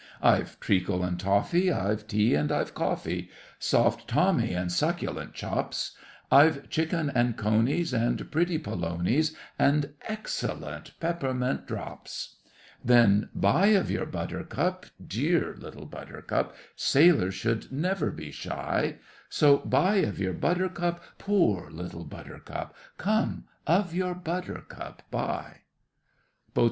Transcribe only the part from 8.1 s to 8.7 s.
pretty